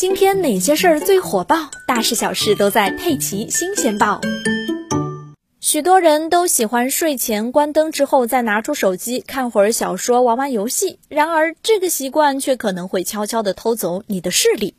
[0.00, 1.70] 今天哪些事儿最火爆？
[1.86, 4.18] 大事小事都在《佩奇新鲜报》。
[5.60, 14.72] 许多人都喜欢睡前关灯之后再拿出手机看会儿小说、玩玩游戏，然而这个习惯却可能会悄悄地偷走你的视力。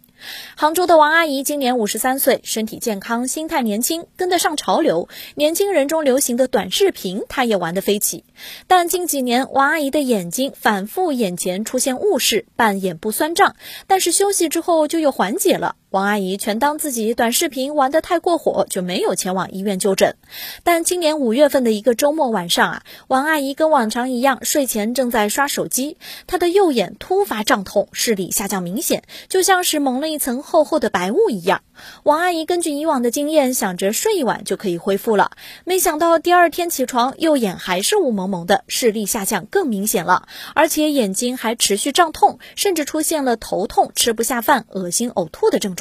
[0.56, 5.10] 杭州的王阿姨今年五十三岁，身体健康，心态年轻，跟得上潮流。
[5.36, 8.24] 年轻人中流行的短视频，她也玩得飞起。
[8.68, 13.56] 但近几年，王阿姨的眼睛反复眼前出现雾视，伴眼部酸胀，
[13.88, 15.76] 但是休息之后就又缓解了。
[15.92, 20.16] 王阿姨全当自己短视频玩得太过火，就没有前往医院就诊。
[20.64, 31.62] 但今年五月份的一个周末晚上啊，王阿姨跟往常一样，睡前正在刷手机，她的右眼突发胀痛，视力下降明显，就像是蒙了一层厚厚的白雾一样。
[32.04, 35.32] 王阿姨根据以往的经验，想着睡一晚就可以恢复了，
[35.66, 45.81] 没想到第二天起床，右眼还是雾蒙蒙的，视力下降更明显了，而且眼睛还持续胀痛，甚至出现了头痛、吃不下饭、恶心、呕吐的症状。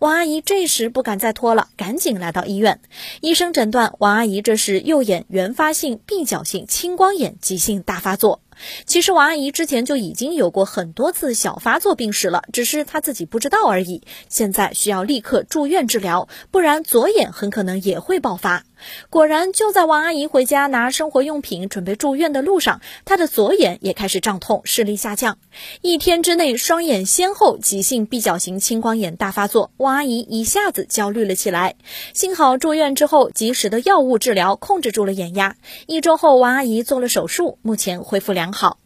[0.00, 2.80] 王阿姨这时不敢再拖了，赶紧来到医院。
[3.20, 8.40] 医生诊断王阿姨这是右眼原发性闭角性青光眼急性大发作。
[8.86, 14.02] 其实王阿姨之前就已经有过很多次小发作病史了，只是她自己不知道而已。
[14.28, 18.64] 现在需要立刻住院治疗，不然左眼很可能也会爆发。
[19.08, 25.38] 果然，就在王阿姨回家拿生活用品准备住院的路上，她的左眼也开始胀痛，视力下降。
[25.80, 31.76] 一天之内，双眼先后急性闭角型青光眼大发作，王阿姨一下子焦虑了起来。
[32.12, 35.56] 幸好住院之后，及时的药物治疗控制住了眼压。
[35.86, 38.78] 一周后，王阿姨做了手术，目前恢复良良好。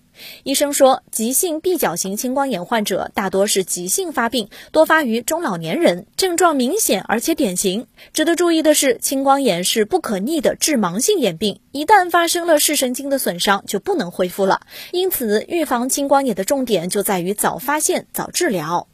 [0.45, 7.89] 医生说，急性闭角型青光眼患者大多是急性发病，多发于中老年人，症状明显而且典型。
[8.12, 14.61] 值得注意的是，青光眼是不可逆的致盲性眼病，一旦发生了视神经的损伤，就不能恢复了。
[14.92, 18.87] 因此，预防青光眼的重点就在于早发现、早治疗。